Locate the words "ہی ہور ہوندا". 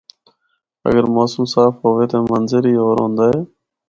2.69-3.25